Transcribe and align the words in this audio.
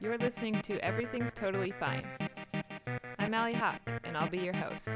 You're 0.00 0.16
listening 0.16 0.62
to 0.62 0.78
Everything's 0.78 1.32
Totally 1.32 1.72
Fine. 1.72 2.04
I'm 3.18 3.34
Allie 3.34 3.54
Hawk, 3.54 3.80
and 4.04 4.16
I'll 4.16 4.28
be 4.28 4.38
your 4.38 4.54
host. 4.54 4.88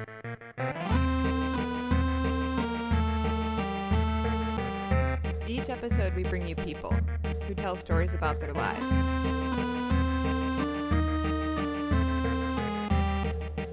Each 5.49 5.68
episode, 5.70 6.15
we 6.15 6.23
bring 6.23 6.46
you 6.46 6.54
people 6.54 6.94
who 7.49 7.54
tell 7.54 7.75
stories 7.75 8.14
about 8.14 8.38
their 8.38 8.52
lives. 8.52 8.95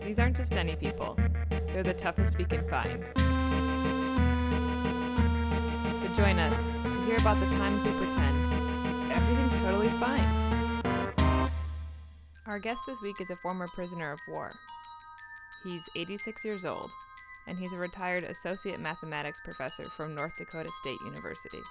These 0.04 0.18
aren't 0.18 0.36
just 0.36 0.54
any 0.54 0.75
people, 0.77 1.16
they're 1.68 1.84
the 1.84 1.93
toughest 1.93 2.39
we 2.39 2.46
can 2.46 2.68
find. 2.68 3.05
So 6.00 6.07
join 6.16 6.39
us 6.39 6.66
to 6.91 7.05
hear 7.05 7.18
about 7.18 7.39
the 7.39 7.55
times 7.57 7.84
we 7.84 7.91
pretend 7.91 9.11
everything's 9.11 9.54
totally 9.61 9.89
fine. 10.00 10.48
Our 12.49 12.57
guest 12.57 12.87
this 12.87 12.99
week 12.99 13.21
is 13.21 13.29
a 13.29 13.35
former 13.35 13.67
prisoner 13.67 14.11
of 14.11 14.19
war. 14.27 14.51
He's 15.63 15.87
86 15.95 16.43
years 16.43 16.65
old, 16.65 16.89
and 17.45 17.59
he's 17.59 17.73
a 17.73 17.77
retired 17.77 18.23
associate 18.23 18.79
mathematics 18.79 19.39
professor 19.45 19.85
from 19.85 20.15
North 20.15 20.35
Dakota 20.35 20.71
State 20.81 20.99
University. 21.05 21.61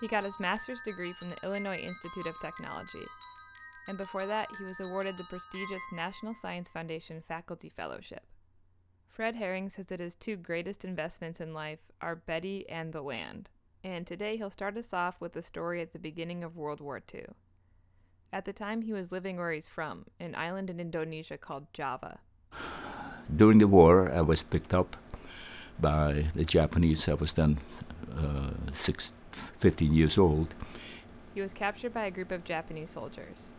He 0.00 0.08
got 0.08 0.24
his 0.24 0.40
master's 0.40 0.80
degree 0.80 1.12
from 1.12 1.30
the 1.30 1.40
Illinois 1.44 1.78
Institute 1.78 2.26
of 2.26 2.34
Technology, 2.40 3.06
and 3.86 3.96
before 3.96 4.26
that, 4.26 4.48
he 4.58 4.64
was 4.64 4.80
awarded 4.80 5.16
the 5.16 5.22
prestigious 5.22 5.82
National 5.92 6.34
Science 6.34 6.68
Foundation 6.68 7.22
Faculty 7.28 7.68
Fellowship. 7.68 8.24
Fred 9.08 9.36
Herring 9.36 9.68
says 9.68 9.86
that 9.86 10.00
his 10.00 10.16
two 10.16 10.34
greatest 10.34 10.84
investments 10.84 11.40
in 11.40 11.54
life 11.54 11.92
are 12.00 12.16
Betty 12.16 12.68
and 12.68 12.92
the 12.92 13.02
land, 13.02 13.50
and 13.84 14.04
today 14.04 14.36
he'll 14.36 14.50
start 14.50 14.76
us 14.76 14.92
off 14.92 15.20
with 15.20 15.36
a 15.36 15.42
story 15.42 15.80
at 15.80 15.92
the 15.92 16.00
beginning 16.00 16.42
of 16.42 16.56
World 16.56 16.80
War 16.80 17.00
II. 17.14 17.26
At 18.32 18.44
the 18.44 18.52
time, 18.52 18.82
he 18.82 18.92
was 18.92 19.12
living 19.12 19.36
where 19.36 19.52
he's 19.52 19.68
from, 19.68 20.06
an 20.18 20.34
island 20.34 20.68
in 20.68 20.80
Indonesia 20.80 21.38
called 21.38 21.66
Java. 21.72 22.18
During 23.34 23.58
the 23.58 23.68
war, 23.68 24.10
I 24.10 24.20
was 24.20 24.42
picked 24.42 24.74
up 24.74 24.96
by 25.80 26.26
the 26.34 26.44
Japanese. 26.44 27.08
I 27.08 27.14
was 27.14 27.32
then 27.32 27.58
uh, 28.16 28.50
six, 28.72 29.14
15 29.30 29.92
years 29.92 30.18
old. 30.18 30.54
He 31.34 31.40
was 31.40 31.52
captured 31.52 31.92
by 31.92 32.06
a 32.06 32.10
group 32.10 32.32
of 32.32 32.44
Japanese 32.44 32.90
soldiers, 32.90 33.52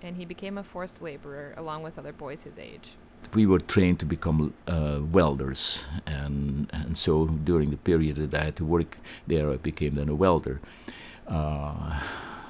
and 0.00 0.16
he 0.16 0.24
became 0.24 0.56
a 0.56 0.62
forced 0.62 1.02
laborer 1.02 1.52
along 1.56 1.82
with 1.82 1.98
other 1.98 2.12
boys 2.12 2.44
his 2.44 2.58
age. 2.58 2.92
We 3.34 3.46
were 3.46 3.60
trained 3.60 4.00
to 4.00 4.06
become 4.06 4.52
uh, 4.66 5.00
welders, 5.00 5.86
and, 6.06 6.68
and 6.72 6.98
so 6.98 7.26
during 7.26 7.70
the 7.70 7.76
period 7.76 8.16
that 8.16 8.34
I 8.34 8.44
had 8.44 8.56
to 8.56 8.64
work 8.64 8.98
there, 9.26 9.50
I 9.50 9.56
became 9.56 9.94
then 9.94 10.08
a 10.08 10.14
welder. 10.14 10.60
Uh, 11.26 12.00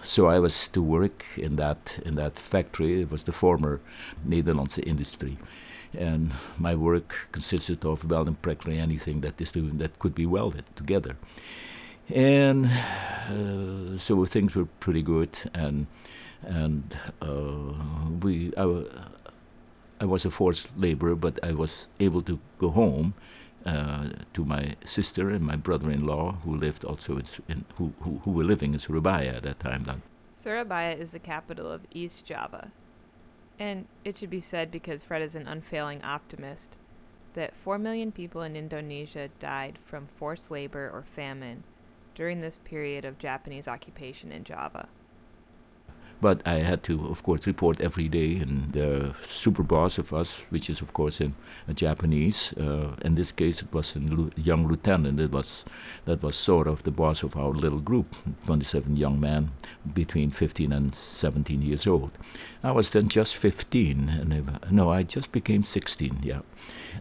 so 0.04 0.26
I 0.26 0.38
was 0.38 0.68
to 0.68 0.82
work 0.82 1.24
in 1.36 1.56
that 1.56 2.00
in 2.04 2.14
that 2.16 2.38
factory. 2.38 3.02
It 3.02 3.10
was 3.10 3.24
the 3.24 3.32
former 3.32 3.80
Nederlandse 4.26 4.82
industry, 4.86 5.38
and 5.98 6.32
my 6.58 6.74
work 6.74 7.28
consisted 7.32 7.84
of 7.84 8.10
welding 8.10 8.36
practically 8.36 8.78
anything 8.78 9.20
that 9.20 9.40
is 9.40 9.52
doing, 9.52 9.78
that 9.78 9.98
could 9.98 10.14
be 10.14 10.26
welded 10.26 10.64
together. 10.76 11.16
And 12.14 12.66
uh, 12.66 13.96
so 13.96 14.24
things 14.24 14.54
were 14.54 14.66
pretty 14.80 15.02
good, 15.02 15.30
and 15.54 15.86
and 16.42 16.96
uh, 17.20 17.74
we 18.22 18.52
I, 18.56 18.84
I 20.00 20.04
was 20.04 20.24
a 20.24 20.30
forced 20.30 20.76
laborer, 20.76 21.14
but 21.14 21.38
I 21.42 21.52
was 21.52 21.88
able 22.00 22.22
to 22.22 22.40
go 22.58 22.70
home 22.70 23.14
uh, 23.64 24.08
to 24.34 24.44
my 24.44 24.76
sister 24.84 25.30
and 25.30 25.44
my 25.44 25.56
brother-in-law, 25.56 26.38
who 26.44 26.56
lived 26.56 26.84
also 26.84 27.18
in, 27.18 27.24
in 27.48 27.64
who, 27.76 27.92
who, 28.00 28.20
who 28.24 28.30
were 28.30 28.44
living 28.44 28.74
in 28.74 28.80
Surabaya 28.80 29.34
at 29.36 29.42
that 29.42 29.60
time. 29.60 29.84
Then. 29.84 30.02
Surabaya 30.32 30.94
is 30.94 31.10
the 31.10 31.18
capital 31.18 31.70
of 31.70 31.86
East 31.92 32.24
Java, 32.24 32.72
and 33.58 33.86
it 34.04 34.18
should 34.18 34.30
be 34.30 34.40
said 34.40 34.70
because 34.70 35.04
Fred 35.04 35.22
is 35.22 35.34
an 35.34 35.46
unfailing 35.46 36.02
optimist 36.02 36.76
that 37.34 37.54
4 37.54 37.78
million 37.78 38.12
people 38.12 38.42
in 38.42 38.56
Indonesia 38.56 39.28
died 39.38 39.78
from 39.84 40.06
forced 40.06 40.50
labor 40.50 40.90
or 40.92 41.02
famine 41.02 41.64
during 42.14 42.40
this 42.40 42.58
period 42.58 43.04
of 43.04 43.18
Japanese 43.18 43.68
occupation 43.68 44.32
in 44.32 44.44
Java. 44.44 44.88
But 46.22 46.40
I 46.46 46.60
had 46.60 46.84
to, 46.84 47.08
of 47.10 47.24
course, 47.24 47.48
report 47.48 47.80
every 47.80 48.08
day, 48.08 48.36
and 48.36 48.72
the 48.72 49.12
super 49.22 49.64
boss 49.64 49.98
of 49.98 50.12
us, 50.12 50.46
which 50.50 50.70
is 50.70 50.80
of 50.80 50.92
course 50.92 51.20
in 51.20 51.34
a 51.66 51.74
Japanese, 51.74 52.54
uh, 52.56 52.94
in 53.04 53.16
this 53.16 53.32
case 53.32 53.60
it 53.60 53.74
was 53.74 53.96
a 53.96 54.00
young 54.36 54.68
lieutenant. 54.68 55.16
That 55.16 55.32
was 55.32 55.64
that 56.04 56.22
was 56.22 56.36
sort 56.36 56.68
of 56.68 56.84
the 56.84 56.92
boss 56.92 57.24
of 57.24 57.36
our 57.36 57.50
little 57.50 57.80
group, 57.80 58.14
27 58.46 58.96
young 58.96 59.18
men 59.18 59.50
between 59.94 60.30
15 60.30 60.72
and 60.72 60.94
17 60.94 61.60
years 61.60 61.88
old. 61.88 62.12
I 62.62 62.70
was 62.70 62.90
then 62.90 63.08
just 63.08 63.34
15, 63.34 64.08
and 64.08 64.70
no, 64.70 64.92
I 64.92 65.02
just 65.02 65.32
became 65.32 65.64
16. 65.64 66.20
Yeah, 66.22 66.42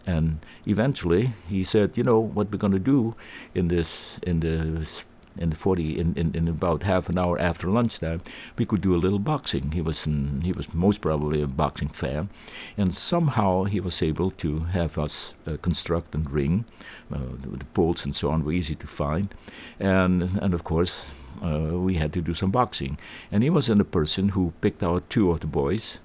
and 0.04 0.44
eventually 0.66 1.30
he 1.48 1.62
said, 1.62 1.96
you 1.96 2.02
know 2.02 2.18
what 2.18 2.50
we're 2.50 2.58
going 2.58 2.72
to 2.72 2.80
do 2.80 3.14
in 3.54 3.68
this 3.68 4.18
in 4.26 4.40
the 4.40 5.04
in 5.36 5.50
the 5.50 5.56
40 5.56 5.98
in, 5.98 6.14
in, 6.14 6.34
in, 6.34 6.48
about 6.48 6.82
half 6.82 7.08
an 7.08 7.18
hour 7.18 7.38
after 7.38 7.68
lunchtime 7.68 8.20
we 8.58 8.64
could 8.64 8.80
do 8.80 8.94
a 8.94 9.02
little 9.04 9.18
boxing. 9.18 9.72
He 9.72 9.80
was 9.80 10.04
he 10.42 10.52
was 10.52 10.74
most 10.74 11.00
probably 11.00 11.42
a 11.42 11.46
boxing 11.46 11.88
fan. 11.88 12.28
And 12.76 12.94
somehow 12.94 13.64
he 13.64 13.80
was 13.80 14.02
able 14.02 14.30
to 14.30 14.60
have 14.60 14.98
us 14.98 15.34
uh, 15.46 15.56
construct 15.62 16.14
and 16.14 16.30
ring 16.30 16.64
uh, 17.12 17.18
the 17.58 17.64
poles 17.74 18.04
and 18.04 18.14
so 18.14 18.30
on 18.30 18.44
were 18.44 18.52
easy 18.52 18.74
to 18.74 18.86
find. 18.86 19.34
And 19.80 20.38
and 20.42 20.54
of 20.54 20.64
course 20.64 21.12
uh, 21.42 21.78
we 21.78 21.94
had 21.94 22.12
to 22.12 22.20
do 22.20 22.34
some 22.34 22.50
boxing. 22.50 22.98
And 23.30 23.42
he 23.42 23.50
was 23.50 23.68
a 23.68 23.84
person 23.84 24.30
who 24.30 24.52
picked 24.60 24.82
out 24.82 25.10
two 25.10 25.30
of 25.30 25.40
the 25.40 25.46
boys 25.46 26.00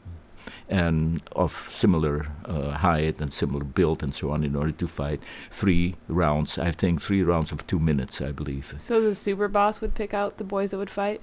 and 0.69 1.22
of 1.35 1.52
similar 1.69 2.28
uh, 2.46 2.72
height 2.72 3.19
and 3.19 3.31
similar 3.31 3.63
build 3.63 4.03
and 4.03 4.13
so 4.13 4.31
on 4.31 4.44
in 4.44 4.56
order 4.56 4.72
to 4.72 4.88
fight 4.88 5.22
three 5.52 5.96
rounds. 6.08 6.58
I 6.58 6.72
think 6.72 7.02
three 7.02 7.24
rounds 7.24 7.52
of 7.52 7.66
two 7.68 7.80
minutes, 7.80 8.22
I 8.22 8.31
believe. 8.31 8.75
So 8.78 9.02
the 9.02 9.16
super 9.16 9.47
boss 9.47 9.81
would 9.81 9.94
pick 9.96 10.13
out 10.13 10.38
the 10.38 10.44
boys 10.44 10.72
that 10.72 10.78
would 10.78 10.90
fight? 10.90 11.22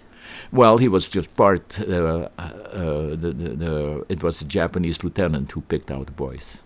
Well, 0.52 0.78
he 0.78 0.88
was 0.88 1.08
just 1.08 1.34
part. 1.36 1.80
Uh, 1.80 2.28
uh, 2.38 3.08
the, 3.10 3.32
the, 3.36 3.48
the, 3.56 4.06
it 4.08 4.22
was 4.22 4.40
a 4.40 4.44
Japanese 4.46 5.04
lieutenant 5.04 5.52
who 5.52 5.60
picked 5.60 5.90
out 5.90 6.06
the 6.06 6.12
boys. 6.12 6.62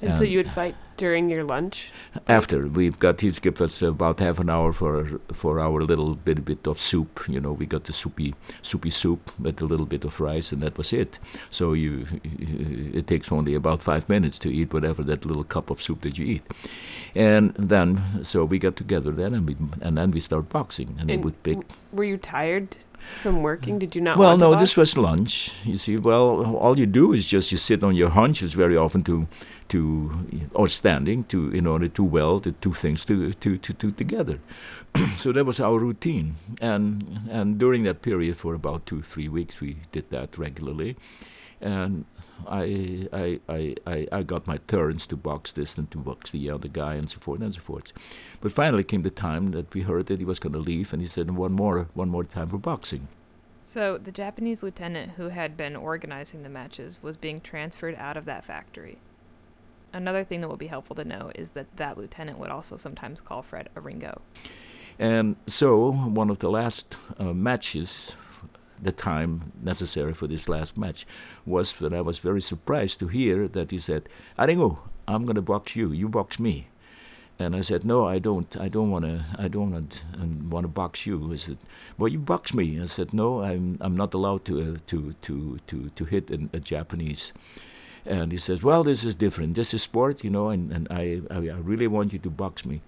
And, 0.00 0.10
and 0.10 0.18
so 0.18 0.24
you 0.24 0.38
would 0.38 0.50
fight 0.50 0.74
during 0.96 1.30
your 1.30 1.44
lunch? 1.44 1.92
After 2.28 2.66
we've 2.66 2.98
got 2.98 3.20
he's 3.20 3.38
give 3.38 3.60
us 3.60 3.82
about 3.82 4.20
half 4.20 4.38
an 4.38 4.50
hour 4.50 4.72
for 4.72 5.20
for 5.32 5.60
our 5.60 5.82
little 5.82 6.14
bit 6.14 6.44
bit 6.44 6.66
of 6.66 6.78
soup. 6.78 7.24
You 7.28 7.40
know, 7.40 7.52
we 7.52 7.66
got 7.66 7.84
the 7.84 7.92
soupy 7.92 8.34
soupy 8.62 8.90
soup 8.90 9.30
with 9.38 9.62
a 9.62 9.66
little 9.66 9.86
bit 9.86 10.04
of 10.04 10.20
rice, 10.20 10.52
and 10.52 10.62
that 10.62 10.76
was 10.78 10.92
it. 10.92 11.18
So 11.50 11.72
you 11.72 12.06
it 12.22 13.06
takes 13.06 13.32
only 13.32 13.54
about 13.54 13.82
five 13.82 14.08
minutes 14.08 14.38
to 14.40 14.52
eat 14.52 14.72
whatever 14.72 15.02
that 15.04 15.24
little 15.24 15.44
cup 15.44 15.70
of 15.70 15.80
soup 15.80 16.00
that 16.02 16.18
you 16.18 16.26
eat, 16.26 16.42
and 17.14 17.54
then 17.54 18.22
so 18.22 18.44
we 18.44 18.58
got 18.58 18.76
together 18.76 19.12
then 19.12 19.34
and 19.34 19.46
we 19.48 19.56
and 19.80 19.96
then 19.98 20.10
we 20.10 20.20
start 20.20 20.48
boxing, 20.48 20.88
and, 20.88 21.00
and 21.00 21.10
they 21.10 21.16
would 21.16 21.42
pick. 21.42 21.58
Were 21.92 22.04
you 22.04 22.18
tired? 22.18 22.76
From 22.98 23.42
working? 23.42 23.78
Did 23.78 23.94
you 23.94 24.00
not? 24.00 24.18
Well, 24.18 24.36
no. 24.36 24.54
This 24.54 24.76
was 24.76 24.96
lunch. 24.96 25.52
You 25.64 25.76
see, 25.76 25.96
well, 25.96 26.56
all 26.56 26.78
you 26.78 26.86
do 26.86 27.12
is 27.12 27.28
just 27.28 27.52
you 27.52 27.58
sit 27.58 27.82
on 27.82 27.94
your 27.94 28.10
haunches 28.10 28.54
very 28.54 28.76
often 28.76 29.02
to, 29.04 29.26
to 29.68 30.50
or 30.54 30.68
standing 30.68 31.24
to 31.24 31.50
in 31.50 31.66
order 31.66 31.88
to 31.88 32.04
weld 32.04 32.44
the 32.44 32.52
two 32.52 32.72
things 32.72 33.04
to 33.06 33.32
to 33.32 33.58
to, 33.58 33.72
to 33.72 33.90
together. 33.90 34.38
so 35.16 35.32
that 35.32 35.44
was 35.44 35.60
our 35.60 35.78
routine, 35.78 36.34
and 36.60 37.20
and 37.30 37.58
during 37.58 37.84
that 37.84 38.02
period 38.02 38.36
for 38.36 38.54
about 38.54 38.86
two 38.86 39.02
three 39.02 39.28
weeks 39.28 39.60
we 39.60 39.76
did 39.92 40.10
that 40.10 40.38
regularly, 40.38 40.96
and 41.60 42.04
I, 42.46 43.08
I, 43.12 43.40
I, 43.48 43.74
I, 43.86 44.06
I 44.12 44.22
got 44.22 44.46
my 44.46 44.58
turns 44.66 45.06
to 45.08 45.16
box 45.16 45.52
this 45.52 45.78
and 45.78 45.90
to 45.90 45.98
box 45.98 46.30
the 46.30 46.50
other 46.50 46.68
guy 46.68 46.94
and 46.94 47.08
so 47.08 47.18
forth 47.18 47.40
and 47.40 47.54
so 47.54 47.60
forth. 47.60 47.92
But 48.40 48.52
finally 48.52 48.84
came 48.84 49.02
the 49.02 49.10
time 49.10 49.52
that 49.52 49.74
we 49.74 49.82
heard 49.82 50.06
that 50.06 50.18
he 50.18 50.24
was 50.24 50.38
going 50.38 50.52
to 50.52 50.58
leave, 50.58 50.92
and 50.92 51.02
he 51.02 51.08
said, 51.08 51.30
one 51.30 51.52
more, 51.52 51.88
one 51.94 52.08
more 52.08 52.24
time 52.24 52.48
for 52.48 52.58
boxing. 52.58 53.08
So 53.62 53.98
the 53.98 54.12
Japanese 54.12 54.62
lieutenant 54.62 55.12
who 55.12 55.30
had 55.30 55.56
been 55.56 55.74
organizing 55.74 56.42
the 56.42 56.48
matches 56.48 57.02
was 57.02 57.16
being 57.16 57.40
transferred 57.40 57.96
out 57.96 58.16
of 58.16 58.24
that 58.26 58.44
factory. 58.44 58.98
Another 59.92 60.22
thing 60.22 60.40
that 60.40 60.48
will 60.48 60.56
be 60.56 60.68
helpful 60.68 60.94
to 60.96 61.04
know 61.04 61.32
is 61.34 61.50
that 61.50 61.76
that 61.76 61.98
lieutenant 61.98 62.38
would 62.38 62.50
also 62.50 62.76
sometimes 62.76 63.20
call 63.20 63.42
Fred 63.42 63.68
a 63.74 63.80
Ringo. 63.80 64.20
And 64.98 65.36
so, 65.46 65.90
one 65.90 66.30
of 66.30 66.38
the 66.38 66.50
last 66.50 66.96
uh, 67.18 67.32
matches 67.32 68.14
the 68.80 68.92
time 68.92 69.52
necessary 69.62 70.14
for 70.14 70.26
this 70.26 70.48
last 70.48 70.76
match 70.76 71.06
was 71.44 71.72
that 71.74 71.92
I 71.92 72.00
was 72.00 72.18
very 72.18 72.40
surprised 72.40 72.98
to 73.00 73.08
hear 73.08 73.48
that 73.48 73.70
he 73.70 73.78
said, 73.78 74.08
Aringo, 74.38 74.78
I'm 75.08 75.24
going 75.24 75.36
to 75.36 75.42
box 75.42 75.76
you, 75.76 75.92
you 75.92 76.08
box 76.08 76.38
me. 76.38 76.68
And 77.38 77.54
I 77.54 77.60
said, 77.60 77.84
no, 77.84 78.08
I 78.08 78.18
don't. 78.18 78.56
I 78.56 78.68
don't 78.68 78.90
want 78.90 79.04
to. 79.04 79.22
I 79.38 79.48
don't 79.48 79.70
want 80.48 80.64
to 80.64 80.68
box 80.68 81.06
you. 81.06 81.30
He 81.30 81.36
said, 81.36 81.58
well, 81.98 82.08
you 82.08 82.18
box 82.18 82.54
me. 82.54 82.80
I 82.80 82.86
said, 82.86 83.12
no, 83.12 83.42
I'm 83.42 83.76
I'm 83.82 83.94
not 83.94 84.14
allowed 84.14 84.46
to 84.46 84.72
uh, 84.72 84.76
to 84.86 85.12
to 85.20 85.58
to 85.66 85.90
to 85.90 86.04
hit 86.06 86.30
a, 86.30 86.48
a 86.54 86.60
Japanese. 86.60 87.34
And 88.06 88.32
he 88.32 88.38
says, 88.38 88.62
well, 88.62 88.82
this 88.84 89.04
is 89.04 89.14
different. 89.14 89.54
This 89.54 89.74
is 89.74 89.82
sport, 89.82 90.24
you 90.24 90.30
know, 90.30 90.48
and, 90.48 90.72
and 90.72 90.88
I 90.90 91.20
I 91.30 91.38
really 91.60 91.88
want 91.88 92.14
you 92.14 92.18
to 92.20 92.30
box 92.30 92.64
me. 92.64 92.80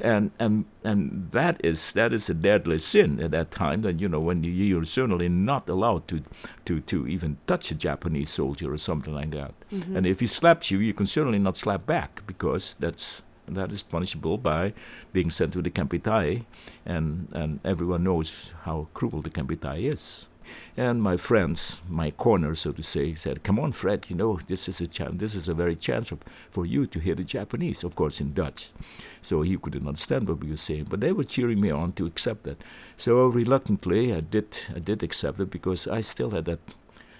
And 0.00 0.30
and 0.38 0.64
and 0.84 1.28
that 1.32 1.60
is 1.64 1.92
that 1.92 2.12
is 2.12 2.28
a 2.30 2.34
deadly 2.34 2.78
sin 2.78 3.20
at 3.20 3.30
that 3.32 3.50
time. 3.50 3.82
That 3.82 4.00
you 4.00 4.08
know 4.08 4.20
when 4.20 4.44
you, 4.44 4.50
you're 4.50 4.84
certainly 4.84 5.28
not 5.28 5.68
allowed 5.68 6.08
to 6.08 6.22
to 6.66 6.80
to 6.80 7.06
even 7.06 7.38
touch 7.46 7.70
a 7.70 7.74
Japanese 7.74 8.30
soldier 8.30 8.72
or 8.72 8.78
something 8.78 9.14
like 9.14 9.30
that. 9.32 9.54
Mm-hmm. 9.72 9.96
And 9.96 10.06
if 10.06 10.20
he 10.20 10.26
slaps 10.26 10.70
you, 10.70 10.78
you 10.78 10.94
can 10.94 11.06
certainly 11.06 11.38
not 11.38 11.56
slap 11.56 11.86
back 11.86 12.22
because 12.26 12.74
that's 12.78 13.22
that 13.46 13.72
is 13.72 13.82
punishable 13.82 14.38
by 14.38 14.74
being 15.12 15.30
sent 15.30 15.52
to 15.54 15.62
the 15.62 15.70
Kempeitai, 15.70 16.44
and 16.86 17.28
and 17.32 17.60
everyone 17.64 18.04
knows 18.04 18.54
how 18.62 18.88
cruel 18.94 19.22
the 19.22 19.30
Kempeitai 19.30 19.92
is. 19.92 20.28
And 20.76 21.02
my 21.02 21.16
friends, 21.16 21.80
my 21.88 22.10
corner, 22.10 22.54
so 22.54 22.72
to 22.72 22.82
say, 22.82 23.14
said, 23.14 23.42
"Come 23.42 23.58
on, 23.58 23.72
Fred. 23.72 24.06
You 24.08 24.16
know 24.16 24.38
this 24.46 24.68
is 24.68 24.80
a 24.80 24.86
chance. 24.86 25.18
This 25.18 25.34
is 25.34 25.48
a 25.48 25.54
very 25.54 25.76
chance 25.76 26.12
for, 26.50 26.66
you 26.66 26.86
to 26.86 27.00
hear 27.00 27.14
the 27.14 27.24
Japanese, 27.24 27.84
of 27.84 27.94
course, 27.94 28.20
in 28.20 28.32
Dutch." 28.34 28.70
So 29.20 29.42
he 29.42 29.56
couldn't 29.56 29.86
understand 29.86 30.28
what 30.28 30.40
we 30.40 30.50
were 30.50 30.56
saying, 30.56 30.86
but 30.90 31.00
they 31.00 31.12
were 31.12 31.24
cheering 31.24 31.60
me 31.60 31.70
on 31.70 31.92
to 31.92 32.06
accept 32.06 32.44
that. 32.44 32.62
So 32.96 33.26
reluctantly, 33.26 34.12
I 34.14 34.20
did. 34.20 34.58
I 34.74 34.78
did 34.78 35.02
accept 35.02 35.40
it 35.40 35.50
because 35.50 35.86
I 35.86 36.00
still 36.02 36.30
had 36.30 36.44
that 36.44 36.60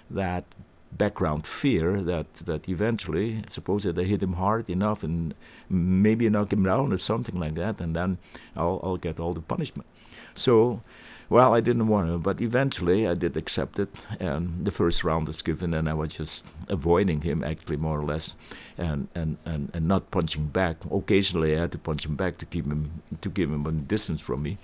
that 0.09 0.45
background 0.91 1.45
fear 1.45 2.01
that 2.01 2.33
that 2.45 2.67
eventually, 2.67 3.43
suppose 3.49 3.83
that 3.83 3.97
I 3.97 4.03
hit 4.03 4.23
him 4.23 4.33
hard 4.33 4.69
enough 4.69 5.03
and 5.03 5.33
maybe 5.69 6.29
knock 6.29 6.51
him 6.53 6.63
down 6.63 6.91
or 6.93 6.97
something 6.97 7.39
like 7.39 7.55
that, 7.55 7.81
and 7.81 7.95
then 7.95 8.17
I'll 8.55 8.79
I'll 8.83 8.97
get 8.97 9.19
all 9.19 9.33
the 9.33 9.41
punishment. 9.41 9.87
So 10.33 10.81
well, 11.29 11.53
I 11.53 11.59
didn't 11.59 11.87
want 11.87 12.07
to, 12.07 12.17
but 12.17 12.41
eventually 12.41 13.07
I 13.07 13.13
did 13.13 13.37
accept 13.37 13.77
it, 13.77 13.89
and 14.19 14.65
the 14.65 14.71
first 14.71 15.03
round 15.03 15.27
was 15.27 15.41
given, 15.41 15.73
and 15.73 15.87
I 15.87 15.93
was 15.93 16.13
just 16.13 16.43
avoiding 16.67 17.21
him, 17.21 17.43
actually, 17.43 17.77
more 17.77 17.99
or 17.99 18.03
less, 18.03 18.35
and, 18.77 19.07
and, 19.13 19.37
and, 19.45 19.69
and 19.73 19.87
not 19.87 20.09
punching 20.09 20.47
back. 20.47 20.77
Occasionally, 20.91 21.55
I 21.55 21.59
had 21.59 21.71
to 21.73 21.77
punch 21.77 22.05
him 22.05 22.15
back 22.15 22.39
to 22.39 22.45
keep 22.45 22.65
him 22.65 23.01
to 23.21 23.29
give 23.29 23.51
him 23.51 23.65
a 23.65 23.71
distance 23.71 24.21
from 24.21 24.41
me. 24.41 24.57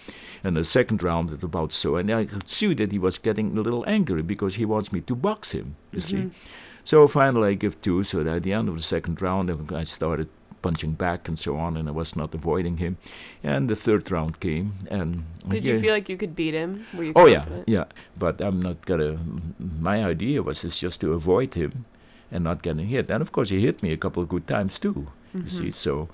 And 0.43 0.57
the 0.57 0.63
second 0.63 1.03
round 1.03 1.31
was 1.31 1.43
about 1.43 1.71
so, 1.71 1.97
and 1.97 2.09
I 2.11 2.25
could 2.25 2.49
see 2.49 2.73
that 2.73 2.91
he 2.91 2.99
was 2.99 3.17
getting 3.19 3.57
a 3.57 3.61
little 3.61 3.83
angry 3.87 4.23
because 4.23 4.55
he 4.55 4.65
wants 4.65 4.91
me 4.91 5.01
to 5.01 5.15
box 5.15 5.51
him. 5.51 5.75
You 5.91 5.99
mm-hmm. 5.99 6.29
see. 6.29 6.35
So 6.83 7.07
finally, 7.07 7.49
I 7.49 7.53
give 7.55 7.81
two. 7.81 8.03
So 8.03 8.25
at 8.25 8.43
the 8.43 8.53
end 8.53 8.69
of 8.69 8.75
the 8.75 8.81
second 8.81 9.21
round, 9.21 9.71
I 9.71 9.83
started 9.83 10.29
punching 10.65 10.93
back 10.97 11.27
and 11.29 11.37
so 11.37 11.57
on, 11.57 11.77
and 11.77 11.87
I 11.87 11.91
was 11.91 12.15
not 12.15 12.33
avoiding 12.33 12.77
him. 12.77 12.97
And 13.43 13.69
the 13.69 13.75
third 13.75 14.09
round 14.09 14.39
came, 14.39 14.73
and 14.89 15.23
did 15.47 15.63
yeah, 15.63 15.73
you 15.73 15.79
feel 15.79 15.93
like 15.93 16.09
you 16.09 16.17
could 16.17 16.35
beat 16.35 16.55
him? 16.55 16.85
Were 16.97 17.03
you 17.03 17.13
oh 17.15 17.25
confident? 17.29 17.67
yeah, 17.67 17.77
yeah. 17.77 17.85
But 18.17 18.41
I'm 18.41 18.59
not 18.67 18.85
gonna. 18.89 19.11
My 19.59 19.97
idea 20.03 20.41
was 20.41 20.63
is 20.65 20.79
just 20.85 21.01
to 21.01 21.13
avoid 21.13 21.53
him 21.53 21.85
and 22.31 22.43
not 22.43 22.63
getting 22.65 22.87
hit. 22.87 23.11
And 23.11 23.21
of 23.21 23.31
course, 23.31 23.49
he 23.49 23.61
hit 23.61 23.83
me 23.85 23.91
a 23.93 23.97
couple 23.97 24.23
of 24.23 24.29
good 24.29 24.47
times 24.47 24.79
too. 24.79 25.07
Mm-hmm. 25.35 25.45
You 25.45 25.49
see, 25.49 25.71
so 25.71 26.07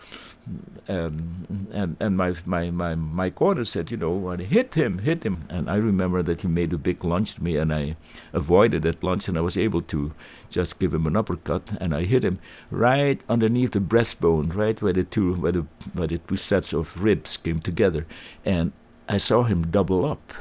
um, 0.88 1.68
and 1.72 1.96
and 2.00 2.18
my, 2.18 2.34
my 2.46 2.72
my 2.72 2.96
my 2.96 3.30
corner 3.30 3.64
said, 3.64 3.92
you 3.92 3.98
know, 3.98 4.32
hit 4.32 4.74
him, 4.74 5.00
hit 5.00 5.24
him. 5.24 5.46
And 5.50 5.70
I 5.70 5.76
remember 5.76 6.24
that 6.24 6.42
he 6.42 6.48
made 6.48 6.74
a 6.74 6.78
big 6.78 7.04
lunge 7.04 7.36
to 7.36 7.44
me, 7.44 7.56
and 7.58 7.72
I 7.72 7.98
avoided 8.34 8.82
that 8.82 9.04
lunge, 9.04 9.28
and 9.28 9.38
I 9.38 9.42
was 9.42 9.58
able 9.58 9.82
to 9.84 10.14
just 10.50 10.80
give 10.80 10.94
him 10.94 11.06
an 11.06 11.16
uppercut, 11.16 11.78
and 11.80 11.94
I 11.94 12.04
hit 12.04 12.24
him 12.24 12.40
right 12.72 13.22
underneath 13.30 13.72
the 13.72 13.80
breastbone, 13.80 14.56
right 14.56 14.82
where 14.82 14.94
the 14.94 15.04
two 15.04 15.36
where 15.36 15.52
the 15.52 15.66
where 15.94 16.08
the 16.08 16.18
two 16.18 16.36
sets 16.36 16.74
of 16.74 17.04
ribs 17.04 17.38
came 17.38 17.62
together, 17.62 18.08
and 18.44 18.72
I 19.08 19.18
saw 19.18 19.44
him 19.44 19.68
double 19.68 20.04
up. 20.04 20.34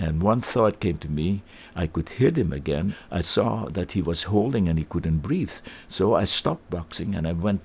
And 0.00 0.22
one 0.22 0.40
thought 0.40 0.80
came 0.80 0.96
to 0.98 1.10
me 1.10 1.42
I 1.76 1.86
could 1.86 2.08
hit 2.08 2.38
him 2.38 2.54
again. 2.54 2.94
I 3.10 3.20
saw 3.20 3.66
that 3.66 3.92
he 3.92 4.00
was 4.00 4.22
holding 4.24 4.66
and 4.66 4.78
he 4.78 4.86
couldn't 4.86 5.18
breathe. 5.18 5.52
So 5.88 6.14
I 6.14 6.24
stopped 6.24 6.70
boxing 6.70 7.14
and 7.14 7.28
I 7.28 7.32
went, 7.32 7.60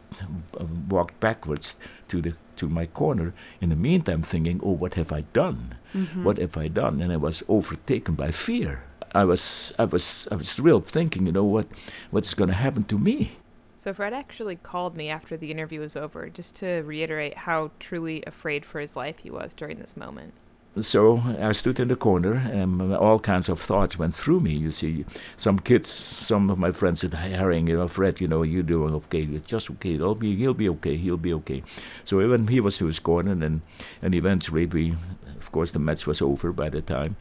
uh, 0.60 0.66
walked 0.90 1.18
backwards 1.22 1.78
to, 2.10 2.22
the, 2.22 2.36
to 2.58 2.68
my 2.68 2.88
corner. 2.88 3.34
In 3.62 3.70
the 3.70 3.78
meantime, 3.78 4.22
thinking, 4.22 4.60
oh, 4.62 4.72
what 4.72 4.96
have 4.96 5.14
I 5.14 5.22
done? 5.32 5.76
Mm-hmm. 5.94 6.26
What 6.26 6.38
have 6.38 6.58
I 6.58 6.68
done? 6.68 7.02
And 7.02 7.14
I 7.14 7.18
was 7.18 7.42
overtaken 7.48 8.16
by 8.16 8.32
fear. 8.32 8.84
I 9.14 9.24
was, 9.24 9.72
I 9.80 9.86
was, 9.86 10.28
I 10.30 10.36
was 10.36 10.54
thrilled, 10.54 10.86
thinking, 10.86 11.26
you 11.28 11.32
know, 11.32 11.46
what, 11.46 11.68
what's 12.12 12.34
going 12.34 12.50
to 12.50 12.56
happen 12.56 12.84
to 12.86 13.00
me? 13.00 13.38
So 13.78 13.94
Fred 13.94 14.14
actually 14.14 14.58
called 14.58 14.98
me 14.98 15.10
after 15.10 15.38
the 15.38 15.52
interview 15.52 15.80
was 15.80 15.96
over, 15.96 16.28
just 16.28 16.56
to 16.58 16.82
reiterate 16.82 17.38
how 17.38 17.72
truly 17.80 18.24
afraid 18.28 18.66
for 18.66 18.82
his 18.82 18.98
life 18.98 19.20
he 19.20 19.30
was 19.30 19.54
during 19.54 19.80
this 19.80 19.96
moment 19.96 20.34
so 20.80 21.22
I 21.40 21.54
stood 21.54 21.80
in 21.80 21.88
the 21.88 21.96
corner, 21.96 22.34
and 22.34 22.94
all 22.94 23.20
kinds 23.20 23.50
of 23.50 23.60
thoughts 23.60 23.98
went 23.98 24.14
through 24.14 24.42
me. 24.42 24.54
You 24.54 24.72
see, 24.72 25.06
some 25.38 25.60
kids, 25.60 25.88
some 25.88 26.50
of 26.50 26.58
my 26.58 26.72
friends 26.72 27.02
said, 27.02 27.14
"Herring, 27.14 27.68
you 27.68 27.78
know, 27.78 27.88
Fred, 27.88 28.20
you 28.20 28.28
know, 28.28 28.44
you're 28.44 28.64
doing 28.64 28.94
okay. 28.96 29.22
It's 29.22 29.48
just 29.48 29.70
okay. 29.72 29.94
He'll 29.94 30.16
be, 30.16 30.36
he'll 30.36 30.54
be 30.54 30.70
okay. 30.70 30.98
He'll 30.98 31.18
be 31.18 31.34
okay." 31.34 31.64
So 32.04 32.22
even 32.22 32.48
he 32.48 32.60
was 32.60 32.78
to 32.78 32.86
his 32.88 33.00
corner, 33.00 33.32
and 33.32 33.62
and 34.02 34.16
eventually 34.16 34.66
we, 34.66 34.96
of 35.40 35.52
course, 35.52 35.72
the 35.72 35.80
match 35.80 36.06
was 36.06 36.22
over 36.22 36.52
by 36.52 36.70
the 36.70 36.82
time, 36.82 37.16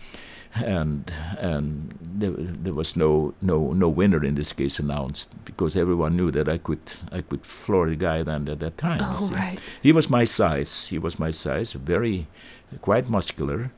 and 0.56 1.12
and 1.38 1.94
there, 2.00 2.30
there 2.30 2.74
was 2.74 2.96
no 2.96 3.34
no 3.42 3.72
no 3.72 3.88
winner 3.88 4.24
in 4.24 4.34
this 4.34 4.52
case 4.52 4.78
announced 4.78 5.34
because 5.44 5.76
everyone 5.76 6.16
knew 6.16 6.30
that 6.30 6.48
I 6.48 6.58
could 6.58 6.92
I 7.10 7.22
could 7.22 7.44
floor 7.44 7.88
the 7.88 7.96
guy 7.96 8.22
then 8.22 8.48
at 8.48 8.60
that 8.60 8.78
time. 8.78 9.00
Oh, 9.02 9.28
right. 9.32 9.58
He 9.82 9.92
was 9.92 10.08
my 10.08 10.24
size. 10.24 10.88
He 10.88 10.98
was 10.98 11.18
my 11.18 11.30
size, 11.30 11.72
very 11.72 12.26
quite 12.80 13.08
muscular. 13.08 13.72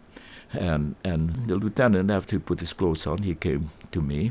And, 0.53 0.95
and 1.05 1.49
the 1.49 1.57
lieutenant, 1.57 2.11
after 2.11 2.37
he 2.37 2.41
put 2.41 2.61
his 2.61 2.73
clothes 2.73 3.07
on, 3.07 3.19
he 3.25 3.35
came 3.35 3.71
to 3.91 4.01
me. 4.01 4.31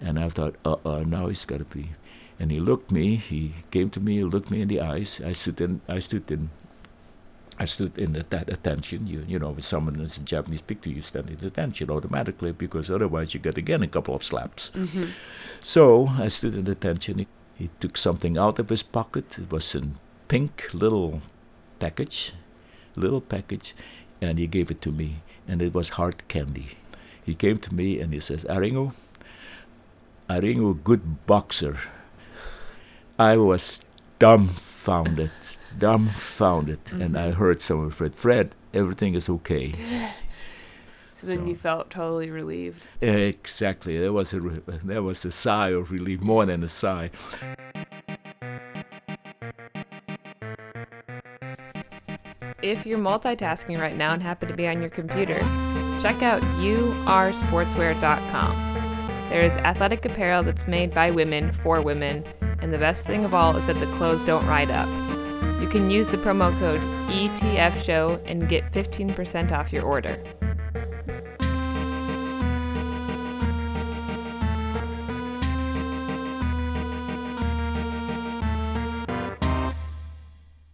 And 0.00 0.18
I 0.18 0.28
thought, 0.28 0.56
uh 0.64 0.76
uh, 0.84 1.04
now 1.06 1.28
he's 1.28 1.44
got 1.44 1.58
to 1.58 1.64
be. 1.64 1.90
And 2.38 2.50
he 2.50 2.60
looked 2.60 2.90
me, 2.90 3.16
he 3.16 3.54
came 3.70 3.90
to 3.90 4.00
me, 4.00 4.16
he 4.16 4.24
looked 4.24 4.50
me 4.50 4.62
in 4.62 4.68
the 4.68 4.80
eyes. 4.80 5.20
I 5.24 5.32
stood 5.32 5.60
in, 5.60 5.80
I 5.88 5.98
stood 5.98 6.30
in, 6.30 6.50
I 7.60 7.66
stood 7.66 7.96
in 7.98 8.14
the, 8.14 8.24
that 8.30 8.50
attention. 8.50 9.06
You, 9.06 9.24
you 9.28 9.38
know, 9.38 9.50
when 9.50 9.60
someone 9.60 10.00
is 10.00 10.18
a 10.18 10.22
Japanese 10.22 10.62
picture, 10.62 10.90
you 10.90 11.02
stand 11.02 11.30
in 11.30 11.46
attention 11.46 11.90
automatically 11.90 12.52
because 12.52 12.90
otherwise 12.90 13.34
you 13.34 13.40
get 13.40 13.58
again 13.58 13.82
a 13.82 13.86
couple 13.86 14.14
of 14.14 14.24
slaps. 14.24 14.70
Mm-hmm. 14.74 15.04
So 15.62 16.08
I 16.18 16.28
stood 16.28 16.56
in 16.56 16.66
attention. 16.66 17.18
He, 17.18 17.26
he 17.54 17.70
took 17.78 17.96
something 17.96 18.38
out 18.38 18.58
of 18.58 18.70
his 18.70 18.82
pocket. 18.82 19.38
It 19.38 19.52
was 19.52 19.74
a 19.74 19.82
pink 20.26 20.70
little 20.72 21.20
package 21.78 22.32
little 22.96 23.20
package, 23.20 23.74
and 24.20 24.38
he 24.38 24.46
gave 24.46 24.70
it 24.70 24.80
to 24.82 24.92
me, 24.92 25.22
and 25.48 25.62
it 25.62 25.74
was 25.74 25.90
hard 25.90 26.26
candy. 26.28 26.68
He 27.24 27.34
came 27.34 27.58
to 27.58 27.74
me 27.74 28.00
and 28.00 28.12
he 28.12 28.20
says, 28.20 28.44
Aringo, 28.44 28.94
Aringo, 30.28 30.82
good 30.82 31.26
boxer. 31.26 31.78
I 33.18 33.36
was 33.36 33.82
dumbfounded, 34.18 34.69
dumbfounded, 35.78 36.84
mm-hmm. 36.84 37.02
and 37.02 37.18
I 37.18 37.32
heard 37.32 37.60
someone 37.60 37.90
Fred, 37.90 38.14
Fred, 38.14 38.54
everything 38.72 39.14
is 39.14 39.28
okay. 39.28 39.74
So 41.12 41.26
then 41.26 41.40
so, 41.40 41.46
you 41.48 41.54
felt 41.54 41.90
totally 41.90 42.30
relieved. 42.30 42.86
Exactly. 43.02 43.98
There 43.98 44.10
was 44.10 44.32
a 44.32 44.40
there 44.40 45.02
was 45.02 45.22
a 45.26 45.30
sigh 45.30 45.68
of 45.68 45.90
relief, 45.90 46.22
more 46.22 46.46
than 46.46 46.62
a 46.62 46.68
sigh. 46.68 47.10
If 52.62 52.86
you're 52.86 52.98
multitasking 52.98 53.78
right 53.78 53.98
now 53.98 54.14
and 54.14 54.22
happen 54.22 54.48
to 54.48 54.54
be 54.54 54.66
on 54.66 54.80
your 54.80 54.88
computer, 54.88 55.40
check 56.00 56.22
out 56.22 56.40
ursportswear.com. 56.42 59.28
There 59.28 59.42
is 59.42 59.56
athletic 59.58 60.04
apparel 60.04 60.42
that's 60.42 60.66
made 60.66 60.92
by 60.94 61.10
women 61.10 61.52
for 61.52 61.82
women, 61.82 62.24
and 62.62 62.72
the 62.72 62.78
best 62.78 63.06
thing 63.06 63.24
of 63.24 63.34
all 63.34 63.56
is 63.56 63.66
that 63.66 63.78
the 63.80 63.86
clothes 63.96 64.22
don't 64.22 64.46
ride 64.46 64.70
up. 64.70 64.88
You 65.60 65.68
can 65.68 65.90
use 65.90 66.08
the 66.08 66.16
promo 66.16 66.56
code 66.58 66.80
ETFShow 67.10 68.22
and 68.26 68.48
get 68.48 68.70
15% 68.72 69.52
off 69.52 69.72
your 69.72 69.84
order. 69.84 70.16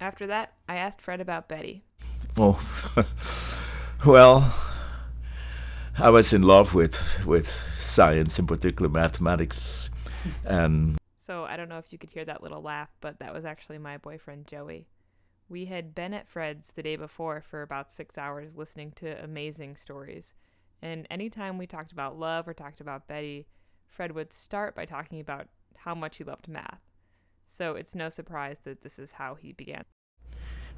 After 0.01 0.29
that, 0.29 0.53
I 0.69 0.77
asked 0.77 1.01
Fred 1.01 1.21
about 1.21 1.49
Betty. 1.49 1.83
Oh, 2.39 2.61
well, 4.07 4.55
I 5.99 6.11
was 6.11 6.33
in 6.33 6.43
love 6.43 6.75
with 6.75 7.27
with 7.27 7.49
science, 7.49 8.39
in 8.39 8.47
particular 8.47 8.89
mathematics, 8.89 9.91
and. 10.45 10.97
So 11.27 11.45
I 11.45 11.57
don't 11.57 11.69
know 11.69 11.79
if 11.79 11.93
you 11.93 11.99
could 11.99 12.11
hear 12.11 12.25
that 12.25 12.41
little 12.41 12.63
laugh, 12.63 12.91
but 13.01 13.19
that 13.19 13.35
was 13.35 13.45
actually 13.45 13.79
my 13.79 13.99
boyfriend 13.99 14.47
Joey. 14.47 14.87
We 15.49 15.65
had 15.65 15.93
been 15.93 16.15
at 16.15 16.29
Fred's 16.29 16.73
the 16.73 16.85
day 16.85 16.95
before 16.95 17.41
for 17.41 17.63
about 17.63 17.91
six 17.91 18.17
hours 18.17 18.57
listening 18.57 18.93
to 18.97 19.25
amazing 19.25 19.75
stories. 19.75 20.35
And 20.81 21.05
anytime 21.11 21.59
we 21.59 21.67
talked 21.67 21.91
about 21.91 22.17
love 22.17 22.47
or 22.47 22.55
talked 22.55 22.81
about 22.81 23.09
Betty, 23.09 23.49
Fred 23.89 24.13
would 24.13 24.33
start 24.33 24.77
by 24.77 24.85
talking 24.85 25.19
about 25.19 25.49
how 25.79 25.97
much 25.97 26.19
he 26.19 26.25
loved 26.25 26.47
math. 26.47 26.81
So 27.45 27.75
it's 27.75 27.97
no 27.97 28.09
surprise 28.09 28.59
that 28.63 28.83
this 28.83 28.97
is 28.97 29.13
how 29.13 29.35
he 29.35 29.53
began 29.53 29.85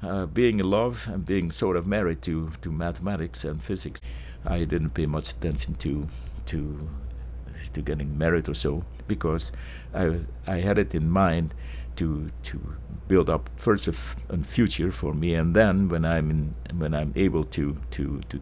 uh, 0.01 0.25
being 0.25 0.59
in 0.59 0.69
love 0.69 1.07
and 1.11 1.25
being 1.25 1.51
sort 1.51 1.75
of 1.75 1.85
married 1.85 2.21
to, 2.23 2.51
to 2.61 2.71
mathematics 2.71 3.43
and 3.43 3.61
physics, 3.61 4.01
I 4.45 4.63
didn't 4.63 4.91
pay 4.91 5.05
much 5.05 5.31
attention 5.31 5.75
to 5.75 6.07
to 6.47 6.89
to 7.73 7.81
getting 7.81 8.17
married 8.17 8.49
or 8.49 8.53
so 8.53 8.83
because 9.07 9.51
I 9.93 10.21
I 10.47 10.57
had 10.57 10.77
it 10.77 10.93
in 10.95 11.09
mind 11.09 11.53
to 11.95 12.31
to 12.43 12.59
build 13.07 13.29
up 13.29 13.49
first 13.55 13.87
a, 13.87 13.91
f- 13.91 14.15
a 14.29 14.37
future 14.43 14.91
for 14.91 15.13
me 15.13 15.33
and 15.33 15.55
then 15.55 15.89
when 15.89 16.05
I'm 16.05 16.29
in, 16.29 16.55
when 16.77 16.93
I'm 16.93 17.11
able 17.15 17.43
to 17.45 17.77
to 17.91 18.21
to 18.29 18.41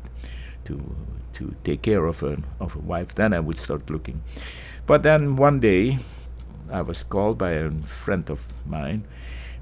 to 0.65 0.95
to 1.33 1.55
take 1.63 1.81
care 1.81 2.05
of 2.05 2.23
a 2.23 2.37
of 2.59 2.75
a 2.75 2.79
wife 2.79 3.15
then 3.15 3.33
I 3.33 3.39
would 3.39 3.57
start 3.57 3.89
looking. 3.89 4.21
But 4.85 5.03
then 5.03 5.35
one 5.35 5.59
day 5.59 5.99
I 6.71 6.81
was 6.81 7.03
called 7.03 7.37
by 7.37 7.51
a 7.51 7.71
friend 7.71 8.29
of 8.29 8.47
mine 8.65 9.05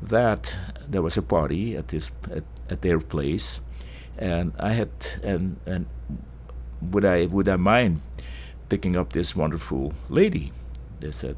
that 0.01 0.55
there 0.87 1.01
was 1.01 1.17
a 1.17 1.21
party 1.21 1.77
at 1.77 1.87
this 1.89 2.11
at, 2.31 2.43
at 2.69 2.81
their 2.81 2.99
place 2.99 3.61
and 4.17 4.53
I 4.59 4.73
had 4.73 4.89
and 5.23 5.57
and 5.65 5.85
would 6.81 7.05
I 7.05 7.25
would 7.25 7.47
I 7.47 7.55
mind 7.57 8.01
picking 8.69 8.95
up 8.95 9.13
this 9.13 9.35
wonderful 9.35 9.93
lady? 10.09 10.51
They 10.99 11.11
said, 11.11 11.37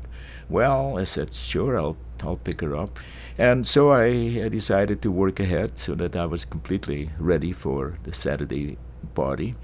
well, 0.50 0.98
I 0.98 1.04
said, 1.04 1.34
sure, 1.34 1.78
I'll 1.78 1.98
I'll 2.24 2.38
pick 2.38 2.62
her 2.62 2.76
up, 2.76 3.00
and 3.38 3.68
so 3.68 3.92
I, 3.92 4.06
I 4.46 4.50
decided 4.50 5.04
to 5.04 5.12
work 5.12 5.40
ahead 5.40 5.78
so 5.78 5.94
that 5.96 6.16
I 6.16 6.26
was 6.26 6.46
completely 6.46 7.12
ready 7.20 7.54
for 7.54 8.00
the 8.04 8.12
Saturday 8.12 8.78
party, 9.14 9.56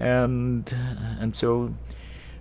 and 0.00 0.72
and 1.20 1.36
so 1.36 1.74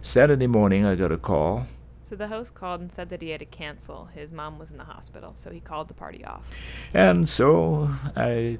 Saturday 0.01 0.47
morning 0.47 0.85
I 0.85 0.95
got 0.95 1.11
a 1.11 1.17
call. 1.17 1.67
So 2.03 2.15
the 2.15 2.29
host 2.29 2.53
called 2.53 2.79
and 2.79 2.89
said 2.89 3.09
that 3.09 3.21
he 3.21 3.31
had 3.31 3.39
to 3.39 3.45
cancel. 3.45 4.07
His 4.15 4.31
mom 4.31 4.57
was 4.57 4.71
in 4.71 4.77
the 4.77 4.85
hospital, 4.85 5.31
so 5.35 5.49
he 5.51 5.59
called 5.59 5.89
the 5.89 5.93
party 5.93 6.23
off. 6.23 6.47
And 6.93 7.27
so 7.27 7.89
I, 8.15 8.59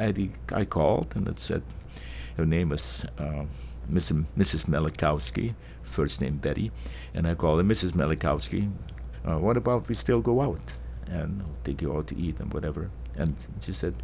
I, 0.00 0.30
I 0.50 0.64
called 0.64 1.14
and 1.14 1.28
it 1.28 1.38
said 1.38 1.62
her 2.38 2.46
name 2.46 2.70
was 2.70 3.04
uh, 3.18 3.44
Mrs. 3.90 4.24
Mrs. 4.36 4.66
Melikowski, 4.66 5.54
first 5.82 6.20
name 6.20 6.38
Betty, 6.38 6.70
and 7.14 7.26
I 7.26 7.34
called 7.34 7.58
her 7.58 7.64
Mrs. 7.64 7.92
Melikowski. 7.92 8.70
Uh, 9.24 9.38
what 9.38 9.56
about 9.56 9.88
we 9.88 9.94
still 9.94 10.20
go 10.20 10.40
out 10.40 10.76
and 11.08 11.42
I'll 11.42 11.56
take 11.64 11.82
you 11.82 11.96
out 11.96 12.06
to 12.08 12.16
eat 12.16 12.40
and 12.40 12.52
whatever? 12.52 12.90
And 13.16 13.46
she 13.60 13.72
said, 13.72 13.94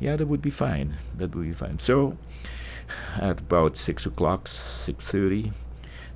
yeah, 0.00 0.16
that 0.16 0.26
would 0.26 0.42
be 0.42 0.50
fine. 0.50 0.96
That 1.16 1.34
would 1.34 1.44
be 1.44 1.52
fine. 1.52 1.78
So 1.78 2.18
at 3.16 3.40
about 3.40 3.76
six 3.76 4.06
o'clock, 4.06 4.48
six 4.48 5.10
thirty, 5.10 5.52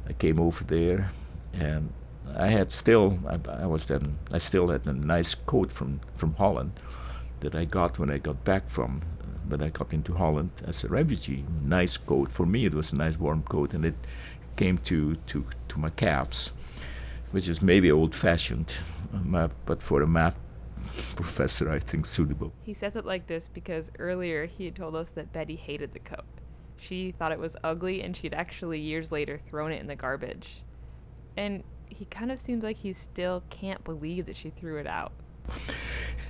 I 0.08 0.12
came 0.12 0.40
over 0.40 0.64
there, 0.64 1.10
and 1.52 1.92
I 2.36 2.48
had 2.48 2.70
still, 2.70 3.18
I, 3.26 3.62
I 3.62 3.66
was 3.66 3.86
then, 3.86 4.18
I 4.32 4.38
still 4.38 4.68
had 4.68 4.86
a 4.86 4.92
nice 4.92 5.34
coat 5.34 5.72
from 5.72 6.00
from 6.16 6.34
Holland 6.34 6.72
that 7.40 7.54
I 7.54 7.64
got 7.64 7.98
when 7.98 8.10
I 8.10 8.18
got 8.18 8.44
back 8.44 8.68
from 8.68 9.02
but 9.50 9.60
I 9.60 9.68
got 9.68 9.92
into 9.92 10.14
Holland 10.14 10.50
as 10.66 10.84
a 10.84 10.88
refugee. 10.88 11.44
Nice 11.62 11.96
coat 11.98 12.32
for 12.32 12.46
me. 12.46 12.64
It 12.64 12.74
was 12.74 12.92
a 12.92 12.96
nice 12.96 13.18
warm 13.18 13.42
coat, 13.42 13.74
and 13.74 13.84
it 13.84 13.96
came 14.56 14.78
to 14.78 15.16
to 15.16 15.44
to 15.68 15.78
my 15.78 15.90
calves, 15.90 16.52
which 17.32 17.48
is 17.48 17.60
maybe 17.60 17.90
old-fashioned, 17.90 18.78
but 19.66 19.82
for 19.82 20.02
a 20.02 20.06
math 20.06 20.36
professor, 21.14 21.70
I 21.70 21.78
think 21.78 22.06
suitable. 22.06 22.52
He 22.62 22.74
says 22.74 22.96
it 22.96 23.04
like 23.04 23.26
this 23.26 23.48
because 23.48 23.90
earlier 23.98 24.46
he 24.46 24.64
had 24.64 24.74
told 24.74 24.96
us 24.96 25.10
that 25.10 25.32
Betty 25.32 25.56
hated 25.56 25.92
the 25.92 26.00
coat. 26.00 26.24
She 26.76 27.12
thought 27.12 27.32
it 27.32 27.38
was 27.38 27.56
ugly, 27.62 28.02
and 28.02 28.16
she'd 28.16 28.34
actually 28.34 28.80
years 28.80 29.12
later 29.12 29.38
thrown 29.38 29.70
it 29.72 29.80
in 29.80 29.86
the 29.86 29.96
garbage. 29.96 30.62
And 31.36 31.62
he 31.88 32.06
kind 32.06 32.32
of 32.32 32.38
seems 32.38 32.64
like 32.64 32.78
he 32.78 32.92
still 32.92 33.42
can't 33.50 33.84
believe 33.84 34.26
that 34.26 34.36
she 34.36 34.50
threw 34.50 34.78
it 34.78 34.86
out. 34.86 35.12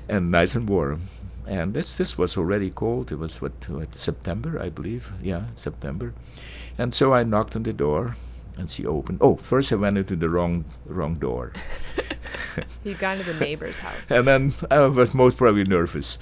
And 0.09 0.31
nice 0.31 0.55
and 0.55 0.69
warm 0.69 1.03
and 1.51 1.75
this 1.75 1.97
this 1.97 2.17
was 2.17 2.37
already 2.37 2.71
cold. 2.71 3.11
It 3.11 3.19
was 3.19 3.43
what, 3.43 3.69
what 3.69 3.95
September, 3.95 4.61
I 4.63 4.69
believe. 4.69 5.11
Yeah, 5.21 5.47
September. 5.57 6.15
And 6.79 6.95
so 6.95 7.13
I 7.13 7.25
knocked 7.25 7.57
on 7.57 7.65
the 7.65 7.73
door, 7.73 8.17
and 8.57 8.71
she 8.71 8.87
opened. 8.87 9.19
Oh, 9.21 9.35
first 9.35 9.73
I 9.73 9.77
went 9.77 9.99
into 9.99 10.15
the 10.15 10.29
wrong 10.29 10.65
wrong 10.87 11.17
door. 11.17 11.53
He'd 12.85 13.01
gone 13.01 13.19
to 13.19 13.25
the 13.25 13.45
neighbor's 13.45 13.79
house. 13.79 14.11
And 14.11 14.27
then 14.29 14.53
I 14.71 14.87
was 14.87 15.13
most 15.13 15.37
probably 15.37 15.65
nervous, 15.65 16.19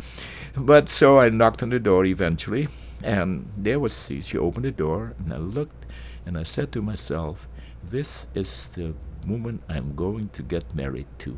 but 0.57 0.89
so 0.89 1.19
I 1.19 1.29
knocked 1.29 1.63
on 1.63 1.69
the 1.71 1.79
door 1.79 2.07
eventually, 2.07 2.69
and 3.03 3.53
there 3.55 3.79
was 3.79 4.07
she. 4.07 4.23
She 4.23 4.39
opened 4.39 4.65
the 4.65 4.73
door, 4.73 5.15
and 5.19 5.33
I 5.33 5.37
looked, 5.37 5.85
and 6.25 6.39
I 6.39 6.45
said 6.45 6.73
to 6.73 6.81
myself, 6.81 7.49
"This 7.85 8.29
is 8.35 8.75
the 8.75 8.95
woman 9.27 9.61
I'm 9.69 9.95
going 9.95 10.31
to 10.31 10.43
get 10.43 10.75
married 10.75 11.09
to." 11.19 11.37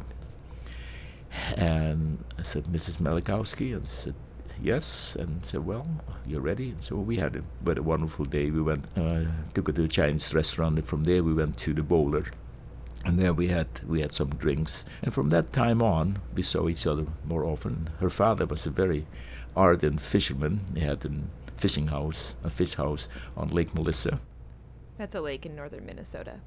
And 1.57 2.25
I 2.39 2.43
said, 2.43 2.65
Mrs. 2.65 2.99
Melikowski? 2.99 3.75
And 3.75 3.87
said, 3.87 4.15
yes. 4.63 5.17
And 5.17 5.45
said, 5.45 5.65
well, 5.65 5.87
you're 6.27 6.41
ready. 6.41 6.71
And 6.71 6.83
so 6.83 6.97
we 6.97 7.17
had 7.17 7.37
a, 7.37 7.43
but 7.63 7.79
a 7.79 7.83
wonderful 7.83 8.25
day. 8.25 8.51
We 8.51 8.63
went, 8.63 8.87
uh, 8.97 9.25
took 9.55 9.69
her 9.69 9.73
to 9.75 9.85
a 9.85 9.89
Chinese 9.89 10.35
restaurant, 10.35 10.79
and 10.79 10.87
from 10.87 11.05
there 11.05 11.23
we 11.23 11.33
went 11.33 11.57
to 11.59 11.75
the 11.75 11.83
bowler. 11.83 12.27
And 13.07 13.19
there 13.19 13.33
we 13.33 13.49
had 13.49 13.67
we 13.87 14.03
had 14.03 14.13
some 14.13 14.29
drinks, 14.29 14.85
and 15.03 15.15
from 15.15 15.31
that 15.31 15.55
time 15.55 15.81
on, 15.81 16.19
we 16.35 16.43
saw 16.43 16.69
each 16.69 16.87
other 16.87 17.07
more 17.25 17.47
often. 17.47 17.89
Her 17.99 18.11
father 18.11 18.45
was 18.45 18.67
a 18.67 18.71
very 18.71 19.07
ardent 19.57 20.03
fisherman. 20.03 20.61
He 20.75 20.81
had 20.81 21.03
a 21.07 21.11
fishing 21.57 21.87
house, 21.87 22.35
a 22.45 22.51
fish 22.51 22.75
house 22.75 23.09
on 23.39 23.49
Lake 23.49 23.75
Melissa. 23.75 24.21
That's 24.99 25.15
a 25.15 25.23
lake 25.23 25.47
in 25.47 25.57
northern 25.57 25.87
Minnesota. 25.87 26.41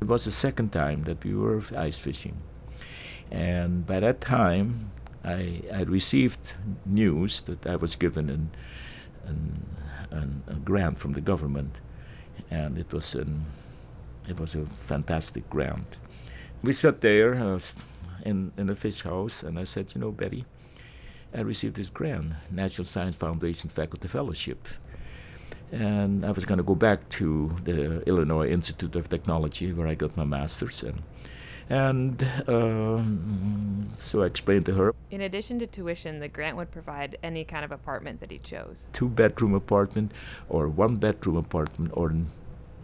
It 0.00 0.08
was 0.08 0.24
the 0.24 0.32
second 0.32 0.72
time 0.72 1.04
that 1.04 1.22
we 1.24 1.36
were 1.36 1.62
ice 1.76 1.96
fishing. 1.96 2.42
And 3.30 3.86
by 3.86 4.00
that 4.00 4.20
time, 4.20 4.90
I 5.24 5.62
had 5.72 5.88
received 5.88 6.54
news 6.84 7.40
that 7.42 7.66
I 7.66 7.76
was 7.76 7.96
given 7.96 8.28
an, 8.28 8.50
an, 9.24 9.66
an, 10.10 10.42
a 10.48 10.54
grant 10.54 10.98
from 10.98 11.12
the 11.12 11.20
government, 11.20 11.80
and 12.50 12.76
it 12.76 12.92
was 12.92 13.14
an, 13.14 13.44
it 14.28 14.38
was 14.38 14.54
a 14.54 14.66
fantastic 14.66 15.48
grant. 15.48 15.96
We 16.62 16.72
sat 16.72 17.00
there 17.00 17.34
uh, 17.34 17.60
in 18.24 18.52
in 18.56 18.66
the 18.66 18.74
fish 18.76 19.02
house, 19.02 19.42
and 19.42 19.58
I 19.58 19.64
said, 19.64 19.94
you 19.94 20.00
know, 20.00 20.10
Betty, 20.10 20.44
I 21.34 21.40
received 21.40 21.76
this 21.76 21.90
grant, 21.90 22.32
National 22.50 22.84
Science 22.84 23.16
Foundation 23.16 23.70
Faculty 23.70 24.08
Fellowship, 24.08 24.68
and 25.70 26.24
I 26.26 26.30
was 26.32 26.44
going 26.44 26.58
to 26.58 26.64
go 26.64 26.74
back 26.74 27.08
to 27.10 27.54
the 27.64 28.02
Illinois 28.06 28.48
Institute 28.48 28.96
of 28.96 29.08
Technology 29.08 29.72
where 29.72 29.86
I 29.86 29.94
got 29.94 30.16
my 30.16 30.24
master's 30.24 30.82
and 30.82 31.02
and 31.68 32.26
um, 32.46 33.86
so 33.90 34.22
I 34.22 34.26
explained 34.26 34.66
to 34.66 34.74
her. 34.74 34.94
In 35.10 35.20
addition 35.20 35.58
to 35.60 35.66
tuition, 35.66 36.20
the 36.20 36.28
grant 36.28 36.56
would 36.56 36.70
provide 36.70 37.18
any 37.22 37.44
kind 37.44 37.64
of 37.64 37.72
apartment 37.72 38.20
that 38.20 38.30
he 38.30 38.38
chose. 38.38 38.88
Two 38.92 39.08
bedroom 39.08 39.54
apartment, 39.54 40.12
or 40.48 40.68
one 40.68 40.96
bedroom 40.96 41.36
apartment, 41.36 41.92
or 41.94 42.14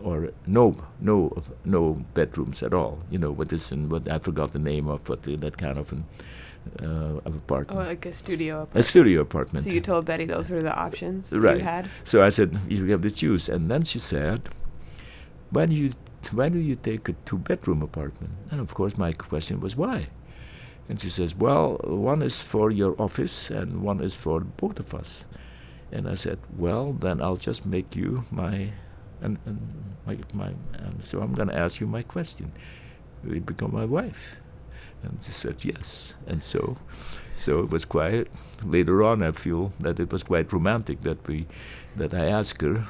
or 0.02 0.30
no 0.46 0.76
no 1.00 1.42
no 1.64 2.04
bedrooms 2.14 2.62
at 2.62 2.72
all. 2.72 3.00
You 3.10 3.18
know 3.18 3.32
what 3.32 3.52
is 3.52 3.72
in 3.72 3.88
what 3.88 4.10
I 4.10 4.18
forgot 4.18 4.52
the 4.52 4.58
name 4.58 4.88
of 4.88 5.08
what 5.08 5.22
that 5.22 5.58
kind 5.58 5.78
of 5.78 5.92
an 5.92 6.04
uh, 6.82 7.20
of 7.24 7.34
apartment. 7.34 7.80
Oh, 7.80 7.84
like 7.84 8.06
a 8.06 8.12
studio 8.12 8.62
apartment. 8.62 8.84
A 8.84 8.88
studio 8.88 9.20
apartment. 9.20 9.64
So 9.64 9.70
you 9.70 9.80
told 9.80 10.04
Betty 10.04 10.24
those 10.24 10.50
were 10.50 10.62
the 10.62 10.74
options 10.74 11.32
right. 11.32 11.58
you 11.58 11.64
had. 11.64 11.88
So 12.04 12.22
I 12.22 12.28
said 12.28 12.58
you 12.68 12.84
have 12.86 13.02
to 13.02 13.10
choose, 13.10 13.48
and 13.48 13.70
then 13.70 13.82
she 13.82 13.98
said, 13.98 14.48
"When 15.50 15.70
you 15.70 15.90
why 16.32 16.48
do 16.48 16.58
you 16.58 16.76
take 16.76 17.08
a 17.08 17.12
two 17.24 17.38
bedroom 17.38 17.82
apartment? 17.82 18.32
And 18.50 18.60
of 18.60 18.74
course, 18.74 18.96
my 18.98 19.12
question 19.12 19.60
was, 19.60 19.76
why? 19.76 20.08
And 20.88 20.98
she 20.98 21.08
says, 21.08 21.34
well, 21.34 21.78
one 21.84 22.22
is 22.22 22.40
for 22.40 22.70
your 22.70 23.00
office 23.00 23.50
and 23.50 23.82
one 23.82 24.00
is 24.00 24.16
for 24.16 24.40
both 24.40 24.80
of 24.80 24.94
us. 24.94 25.26
And 25.92 26.08
I 26.08 26.14
said, 26.14 26.38
well, 26.56 26.92
then 26.92 27.20
I'll 27.20 27.36
just 27.36 27.66
make 27.66 27.94
you 27.94 28.24
my, 28.30 28.72
and, 29.20 29.38
and 29.44 29.94
my, 30.06 30.18
my 30.32 30.54
and 30.72 31.02
so 31.04 31.20
I'm 31.20 31.34
going 31.34 31.48
to 31.48 31.56
ask 31.56 31.80
you 31.80 31.86
my 31.86 32.02
question. 32.02 32.52
Will 33.22 33.34
you 33.34 33.40
become 33.40 33.72
my 33.72 33.84
wife? 33.84 34.40
And 35.02 35.20
she 35.22 35.30
said, 35.30 35.64
yes. 35.64 36.16
And 36.26 36.42
so, 36.42 36.76
so 37.36 37.60
it 37.60 37.70
was 37.70 37.84
quite, 37.84 38.28
later 38.64 39.02
on 39.02 39.22
I 39.22 39.32
feel 39.32 39.72
that 39.80 40.00
it 40.00 40.10
was 40.10 40.22
quite 40.22 40.52
romantic 40.52 41.02
that 41.02 41.26
we, 41.28 41.46
that 41.96 42.14
I 42.14 42.26
asked 42.26 42.62
her 42.62 42.86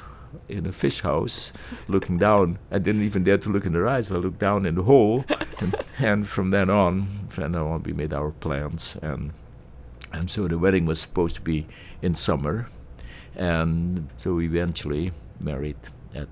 in 0.47 0.65
a 0.65 0.71
fish 0.71 1.01
house, 1.01 1.53
looking 1.87 2.17
down. 2.17 2.59
I 2.71 2.79
didn't 2.79 3.03
even 3.03 3.23
dare 3.23 3.37
to 3.39 3.49
look 3.49 3.65
in 3.65 3.73
her 3.73 3.87
eyes. 3.87 4.11
I 4.11 4.15
looked 4.15 4.39
down 4.39 4.65
in 4.65 4.75
the 4.75 4.83
hole, 4.83 5.25
and, 5.59 5.75
and 5.99 6.27
from 6.27 6.51
then 6.51 6.69
on, 6.69 7.27
from 7.29 7.51
then 7.51 7.61
on, 7.61 7.83
we 7.83 7.93
made 7.93 8.13
our 8.13 8.31
plans, 8.31 8.97
and 9.01 9.31
and 10.11 10.29
so 10.29 10.47
the 10.47 10.57
wedding 10.57 10.85
was 10.85 10.99
supposed 10.99 11.35
to 11.35 11.41
be 11.41 11.67
in 12.01 12.15
summer, 12.15 12.67
and 13.35 14.09
so 14.17 14.35
we 14.35 14.45
eventually 14.45 15.11
married 15.39 15.77
at 16.15 16.29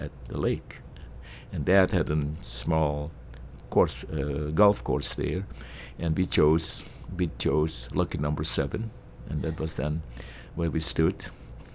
at 0.00 0.10
the 0.28 0.38
lake, 0.38 0.80
and 1.52 1.64
Dad 1.64 1.92
had 1.92 2.10
a 2.10 2.26
small 2.40 3.10
course, 3.70 4.04
uh, 4.04 4.50
golf 4.54 4.84
course 4.84 5.14
there, 5.14 5.46
and 5.98 6.16
we 6.16 6.26
chose 6.26 6.84
we 7.16 7.30
chose 7.38 7.88
lucky 7.94 8.18
number 8.18 8.44
seven, 8.44 8.90
and 9.28 9.42
that 9.42 9.58
was 9.58 9.76
then 9.76 10.02
where 10.54 10.70
we 10.70 10.80
stood 10.80 11.24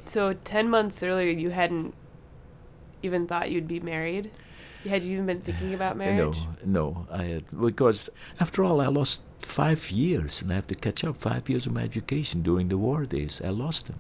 so 0.10 0.34
10 0.34 0.70
months 0.70 1.04
earlier, 1.04 1.32
you 1.32 1.50
hadn't 1.52 1.94
even 3.04 3.28
thought 3.28 3.52
you'd 3.52 3.68
be 3.68 3.80
married? 3.80 4.32
Had 4.88 5.04
you 5.04 5.14
even 5.14 5.26
been 5.26 5.42
thinking 5.42 5.74
about 5.74 5.98
marriage? 6.04 6.38
No, 6.64 7.04
no. 7.04 7.08
I 7.12 7.24
had, 7.24 7.44
because 7.60 8.10
after 8.40 8.64
all, 8.64 8.82
I 8.82 8.88
lost 8.88 9.24
five 9.40 9.92
years 9.92 10.42
and 10.42 10.52
I 10.52 10.56
have 10.56 10.68
to 10.68 10.76
catch 10.76 11.04
up. 11.04 11.18
Five 11.18 11.50
years 11.50 11.66
of 11.66 11.74
my 11.74 11.84
education 11.84 12.42
during 12.42 12.70
the 12.70 12.78
war 12.78 13.06
days, 13.06 13.42
I 13.44 13.50
lost 13.50 13.88
them. 13.88 14.00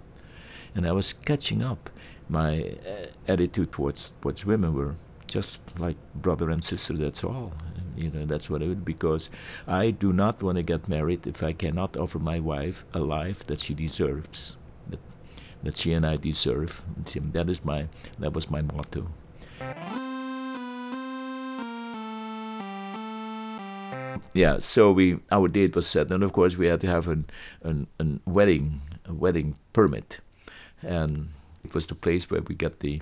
And 0.75 0.87
I 0.87 0.91
was 0.91 1.13
catching 1.13 1.61
up. 1.61 1.89
My 2.31 2.75
uh, 2.87 3.07
attitude 3.27 3.71
towards, 3.71 4.13
towards 4.21 4.45
women 4.45 4.75
were 4.75 4.95
just 5.25 5.63
like 5.79 5.97
brother 6.13 6.49
and 6.49 6.63
sister. 6.63 6.93
That's 6.93 7.23
all. 7.23 7.53
You 7.95 8.09
know, 8.11 8.25
that's 8.25 8.49
what 8.49 8.61
I 8.61 8.67
would 8.67 8.85
because 8.85 9.29
I 9.67 9.91
do 9.91 10.13
not 10.13 10.41
want 10.41 10.57
to 10.57 10.63
get 10.63 10.87
married 10.87 11.27
if 11.27 11.43
I 11.43 11.53
cannot 11.53 11.97
offer 11.97 12.19
my 12.19 12.39
wife 12.39 12.85
a 12.93 12.99
life 12.99 13.45
that 13.47 13.59
she 13.59 13.73
deserves, 13.73 14.55
that, 15.63 15.77
she 15.77 15.93
and 15.93 16.05
I 16.05 16.15
deserve. 16.15 16.83
That 17.33 17.49
is 17.49 17.63
my 17.63 17.87
that 18.19 18.33
was 18.33 18.49
my 18.49 18.61
motto. 18.61 19.07
Yeah, 24.33 24.59
so 24.59 24.91
we 24.91 25.19
our 25.31 25.47
date 25.47 25.75
was 25.75 25.87
set, 25.87 26.11
and 26.11 26.23
of 26.23 26.33
course 26.33 26.57
we 26.57 26.67
had 26.67 26.81
to 26.81 26.87
have 26.87 27.07
an 27.07 27.25
an, 27.63 27.87
an 27.99 28.19
wedding 28.25 28.81
a 29.05 29.13
wedding 29.13 29.55
permit, 29.73 30.19
and 30.81 31.29
it 31.63 31.73
was 31.73 31.87
the 31.87 31.95
place 31.95 32.29
where 32.29 32.41
we 32.41 32.55
get 32.55 32.79
the 32.79 33.01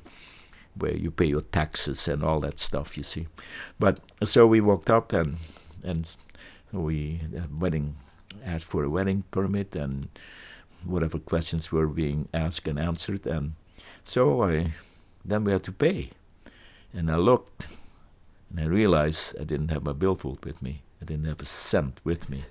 where 0.76 0.96
you 0.96 1.12
pay 1.12 1.26
your 1.26 1.42
taxes 1.42 2.08
and 2.08 2.24
all 2.24 2.40
that 2.40 2.60
stuff, 2.60 2.98
you 2.98 3.04
see. 3.04 3.28
But 3.80 4.00
so 4.24 4.48
we 4.48 4.62
walked 4.62 4.90
up 4.90 5.12
and 5.14 5.38
and 5.84 6.18
we 6.72 7.22
wedding 7.52 7.96
asked 8.46 8.68
for 8.68 8.84
a 8.84 8.90
wedding 8.90 9.24
permit 9.32 9.76
and 9.76 10.08
whatever 10.86 11.20
questions 11.20 11.72
were 11.72 11.88
being 11.88 12.28
asked 12.34 12.68
and 12.68 12.80
answered 12.80 13.26
and 13.28 13.54
so 14.04 14.44
I 14.44 14.72
then 15.28 15.44
we 15.44 15.52
had 15.52 15.64
to 15.64 15.72
pay. 15.74 16.12
And 16.94 17.12
I 17.12 17.18
looked 17.18 17.68
and 18.50 18.60
I 18.60 18.66
realized 18.66 19.36
I 19.40 19.44
didn't 19.44 19.70
have 19.70 19.84
my 19.84 19.92
billfold 19.92 20.46
with 20.46 20.62
me. 20.62 20.82
I 21.02 21.06
didn't 21.06 21.26
have 21.26 21.42
a 21.42 21.46
cent 21.46 22.00
with 22.04 22.30
me. 22.30 22.46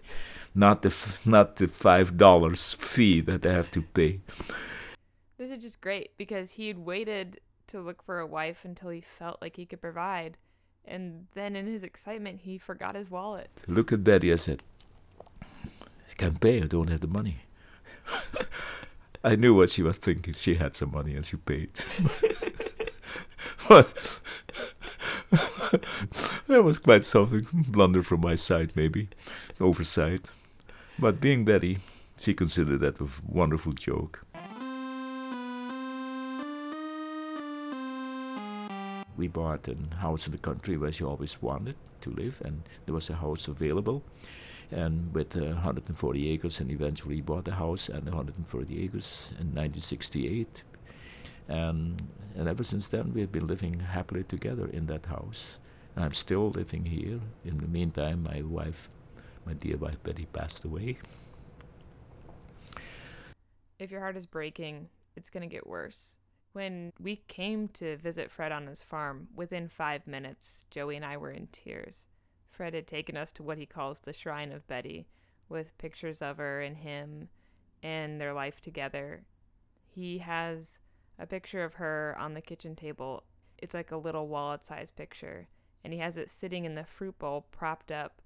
Not 0.54 0.82
the 0.82 0.88
f- 0.90 1.26
not 1.26 1.56
the 1.56 1.68
five 1.68 2.16
dollars 2.16 2.74
fee 2.74 3.20
that 3.22 3.44
I 3.44 3.52
have 3.52 3.70
to 3.72 3.82
pay. 3.82 4.20
This 5.38 5.50
is 5.50 5.58
just 5.58 5.80
great 5.80 6.16
because 6.16 6.52
he 6.52 6.68
had 6.68 6.78
waited 6.78 7.40
to 7.68 7.80
look 7.80 8.02
for 8.02 8.20
a 8.20 8.26
wife 8.26 8.64
until 8.64 8.90
he 8.90 9.00
felt 9.00 9.42
like 9.42 9.56
he 9.56 9.66
could 9.66 9.80
provide. 9.80 10.36
And 10.84 11.26
then 11.34 11.56
in 11.56 11.66
his 11.66 11.82
excitement, 11.82 12.42
he 12.42 12.58
forgot 12.58 12.94
his 12.94 13.10
wallet. 13.10 13.50
Look 13.66 13.92
at 13.92 14.04
Betty. 14.04 14.32
I 14.32 14.36
said, 14.36 14.62
I 15.42 16.14
can't 16.16 16.40
pay. 16.40 16.62
I 16.62 16.66
don't 16.66 16.88
have 16.90 17.00
the 17.00 17.08
money. 17.08 17.38
I 19.26 19.34
knew 19.34 19.56
what 19.56 19.70
she 19.70 19.82
was 19.82 19.98
thinking. 19.98 20.34
She 20.34 20.54
had 20.54 20.76
some 20.76 20.92
money 20.92 21.16
and 21.16 21.24
she 21.24 21.36
paid. 21.36 21.70
but 23.68 24.20
that 26.46 26.62
was 26.62 26.78
quite 26.78 27.02
something. 27.02 27.44
Blunder 27.52 28.04
from 28.04 28.20
my 28.20 28.36
side, 28.36 28.70
maybe. 28.76 29.08
Oversight. 29.60 30.28
But 30.96 31.20
being 31.20 31.44
Betty, 31.44 31.78
she 32.16 32.34
considered 32.34 32.78
that 32.82 33.00
a 33.00 33.08
wonderful 33.26 33.72
joke. 33.72 34.24
we 39.16 39.28
bought 39.28 39.66
a 39.66 39.74
house 39.96 40.26
in 40.26 40.32
the 40.32 40.38
country 40.38 40.76
where 40.76 40.92
she 40.92 41.02
always 41.02 41.40
wanted 41.40 41.74
to 42.02 42.10
live, 42.10 42.42
and 42.44 42.62
there 42.84 42.94
was 42.94 43.08
a 43.08 43.14
house 43.14 43.48
available, 43.48 44.02
and 44.70 45.14
with 45.14 45.36
uh, 45.36 45.40
140 45.40 46.30
acres, 46.30 46.60
and 46.60 46.70
eventually 46.70 47.20
bought 47.20 47.48
a 47.48 47.52
house 47.52 47.88
and 47.88 48.04
140 48.04 48.84
acres 48.84 49.30
in 49.38 49.54
1968, 49.54 50.62
and 51.48 52.02
and 52.36 52.48
ever 52.48 52.64
since 52.64 52.88
then 52.88 53.12
we 53.14 53.20
have 53.22 53.32
been 53.32 53.46
living 53.46 53.80
happily 53.80 54.22
together 54.22 54.66
in 54.66 54.86
that 54.86 55.06
house. 55.06 55.58
And 55.94 56.04
I'm 56.04 56.12
still 56.12 56.50
living 56.50 56.84
here. 56.84 57.20
In 57.44 57.58
the 57.58 57.66
meantime, 57.66 58.22
my 58.22 58.42
wife, 58.42 58.90
my 59.46 59.54
dear 59.54 59.78
wife 59.78 60.02
Betty, 60.02 60.26
passed 60.26 60.64
away. 60.64 60.98
If 63.78 63.90
your 63.90 64.00
heart 64.00 64.16
is 64.16 64.26
breaking, 64.26 64.88
it's 65.16 65.30
gonna 65.30 65.46
get 65.46 65.66
worse. 65.66 66.16
When 66.52 66.92
we 67.00 67.16
came 67.28 67.68
to 67.68 67.96
visit 67.96 68.30
Fred 68.30 68.52
on 68.52 68.66
his 68.66 68.82
farm, 68.82 69.28
within 69.34 69.68
five 69.68 70.06
minutes, 70.06 70.66
Joey 70.70 70.96
and 70.96 71.04
I 71.04 71.16
were 71.16 71.30
in 71.30 71.48
tears. 71.52 72.06
Fred 72.56 72.74
had 72.74 72.86
taken 72.86 73.16
us 73.16 73.32
to 73.32 73.42
what 73.42 73.58
he 73.58 73.66
calls 73.66 74.00
the 74.00 74.12
Shrine 74.12 74.50
of 74.50 74.66
Betty, 74.66 75.06
with 75.48 75.76
pictures 75.78 76.22
of 76.22 76.38
her 76.38 76.60
and 76.60 76.78
him 76.78 77.28
and 77.82 78.20
their 78.20 78.32
life 78.32 78.60
together. 78.60 79.24
He 79.86 80.18
has 80.18 80.78
a 81.18 81.26
picture 81.26 81.62
of 81.62 81.74
her 81.74 82.16
on 82.18 82.34
the 82.34 82.40
kitchen 82.40 82.74
table. 82.74 83.24
It's 83.58 83.74
like 83.74 83.92
a 83.92 83.96
little 83.96 84.26
wallet 84.26 84.64
sized 84.64 84.96
picture. 84.96 85.48
And 85.84 85.92
he 85.92 86.00
has 86.00 86.16
it 86.16 86.30
sitting 86.30 86.64
in 86.64 86.74
the 86.74 86.84
fruit 86.84 87.18
bowl 87.18 87.46
propped 87.52 87.92
up 87.92 88.20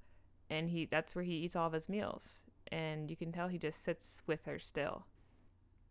and 0.49 0.71
he 0.71 0.87
that's 0.87 1.15
where 1.15 1.25
he 1.25 1.35
eats 1.35 1.55
all 1.55 1.67
of 1.67 1.73
his 1.73 1.89
meals. 1.89 2.45
And 2.73 3.11
you 3.11 3.17
can 3.17 3.33
tell 3.33 3.49
he 3.49 3.59
just 3.59 3.83
sits 3.83 4.23
with 4.27 4.47
her 4.47 4.59
still 4.59 5.05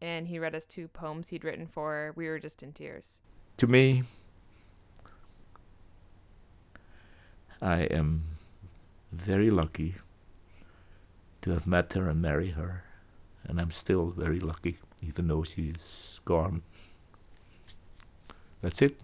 and 0.01 0.27
he 0.27 0.39
read 0.39 0.55
us 0.55 0.65
two 0.65 0.87
poems 0.87 1.29
he'd 1.29 1.43
written 1.43 1.67
for 1.67 1.91
her. 1.91 2.13
We 2.15 2.27
were 2.27 2.39
just 2.39 2.63
in 2.63 2.73
tears. 2.73 3.19
To 3.57 3.67
me, 3.67 4.03
I 7.61 7.81
am 7.81 8.23
very 9.11 9.49
lucky 9.51 9.95
to 11.41 11.51
have 11.51 11.67
met 11.67 11.91
her 11.93 12.09
and 12.09 12.21
marry 12.21 12.51
her, 12.51 12.83
and 13.43 13.59
I'm 13.59 13.71
still 13.71 14.07
very 14.07 14.39
lucky, 14.39 14.77
even 15.01 15.27
though 15.27 15.43
she's 15.43 16.21
gone. 16.23 16.61
That's 18.61 18.81
it. 18.81 18.99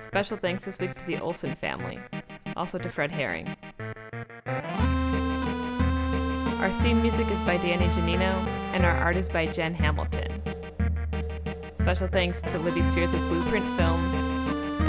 Special 0.00 0.36
thanks 0.36 0.64
this 0.64 0.78
week 0.78 0.92
to 0.92 1.06
the 1.06 1.18
Olson 1.20 1.54
family, 1.54 1.98
also 2.56 2.78
to 2.78 2.88
Fred 2.88 3.10
Herring. 3.10 3.48
Our 6.60 6.70
theme 6.82 7.00
music 7.00 7.30
is 7.30 7.40
by 7.40 7.56
Danny 7.56 7.86
Janino, 7.88 8.46
and 8.74 8.84
our 8.84 8.96
art 8.96 9.16
is 9.16 9.28
by 9.28 9.46
Jen 9.46 9.74
Hamilton. 9.74 10.42
Special 11.74 12.06
thanks 12.06 12.42
to 12.42 12.58
Libby 12.58 12.82
Spears 12.82 13.14
of 13.14 13.20
Blueprint 13.28 13.66
Films, 13.76 14.29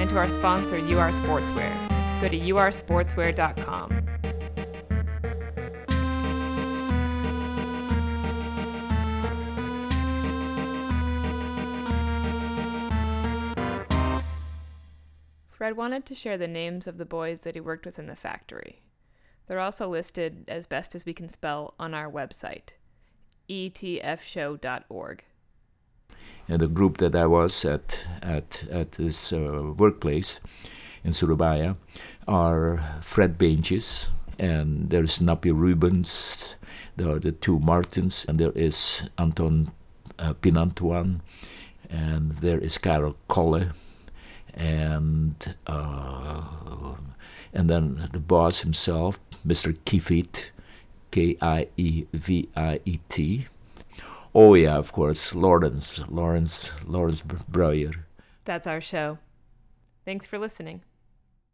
and 0.01 0.09
to 0.09 0.17
our 0.17 0.27
sponsor, 0.27 0.77
UR 0.77 1.11
Sportswear. 1.11 2.21
Go 2.21 2.27
to 2.27 2.39
ursportswear.com. 2.39 4.07
Fred 15.51 15.77
wanted 15.77 16.07
to 16.07 16.15
share 16.15 16.39
the 16.39 16.47
names 16.47 16.87
of 16.87 16.97
the 16.97 17.05
boys 17.05 17.41
that 17.41 17.53
he 17.53 17.61
worked 17.61 17.85
with 17.85 17.99
in 17.99 18.07
the 18.07 18.15
factory. 18.15 18.81
They're 19.45 19.59
also 19.59 19.87
listed 19.87 20.45
as 20.47 20.65
best 20.65 20.95
as 20.95 21.05
we 21.05 21.13
can 21.13 21.29
spell 21.29 21.75
on 21.79 21.93
our 21.93 22.09
website, 22.09 22.71
etfshow.org. 23.47 25.23
And 26.47 26.59
the 26.59 26.67
group 26.67 26.97
that 26.97 27.15
I 27.15 27.27
was 27.27 27.63
at 27.65 28.07
at 28.21 28.65
at 28.71 28.93
this 28.93 29.31
uh, 29.31 29.71
workplace 29.77 30.41
in 31.03 31.13
Surabaya 31.13 31.75
are 32.27 32.99
Fred 33.01 33.37
Bainches, 33.37 34.09
and 34.37 34.89
there's 34.89 35.19
Napi 35.19 35.51
Rubens, 35.53 36.57
there 36.95 37.09
are 37.09 37.19
the 37.19 37.31
two 37.31 37.59
Martins, 37.59 38.25
and 38.27 38.37
there 38.39 38.51
is 38.51 39.09
Anton 39.17 39.71
uh, 40.19 40.33
Pinantuan, 40.41 41.21
and 41.89 42.31
there 42.43 42.59
is 42.59 42.77
Carol 42.77 43.15
Kolle, 43.27 43.71
and 44.53 45.55
uh, 45.67 46.41
and 47.53 47.69
then 47.69 48.09
the 48.11 48.19
boss 48.19 48.61
himself, 48.61 49.19
Mr. 49.45 49.77
Kievit, 49.85 50.51
K 51.11 51.37
I 51.41 51.67
E 51.77 52.05
V 52.13 52.49
I 52.55 52.79
E 52.85 52.99
T. 53.09 53.47
Oh 54.33 54.53
yeah, 54.53 54.77
of 54.77 54.91
course, 54.93 55.35
Lawrence, 55.35 55.99
Lawrence, 56.07 56.71
Lawrence 56.85 57.21
Breuer. 57.21 58.05
That's 58.45 58.65
our 58.65 58.79
show. 58.79 59.17
Thanks 60.05 60.25
for 60.25 60.39
listening. 60.39 60.81